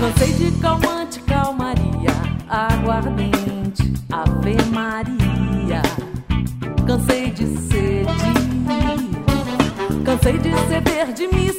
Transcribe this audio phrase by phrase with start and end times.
[0.00, 2.14] Cansei de calmante, calmaria,
[2.48, 5.82] aguardente, Ave Maria.
[6.86, 8.08] Cansei de sede,
[10.02, 11.49] cansei de ceder de mim.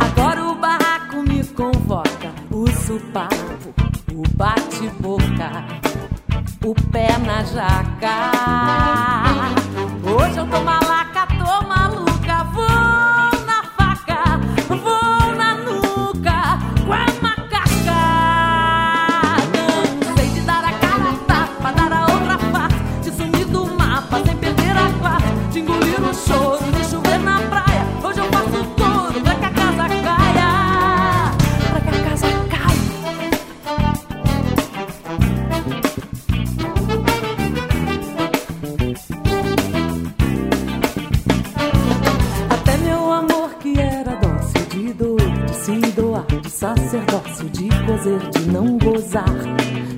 [0.00, 3.74] Agora o barraco me convoca, o supapo,
[4.12, 5.64] o bate-boca,
[6.64, 8.32] o pé na jaca.
[10.04, 10.87] Hoje eu tô mal.
[46.58, 49.24] sacerdócio de gozer, de não gozar,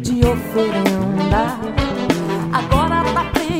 [0.02, 1.58] de oferenda.
[2.52, 3.59] Agora tá preso.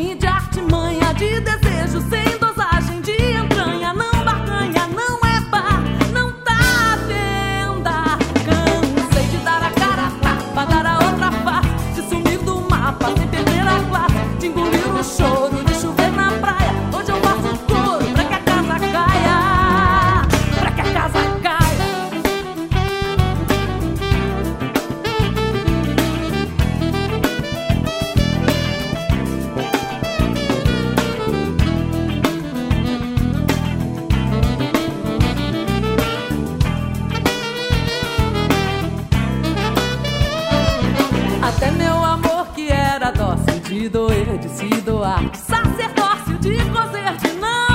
[41.90, 47.32] meu amor que era dócil de doer, de se doar, de sacerdócio, de gozer, de
[47.40, 47.69] não.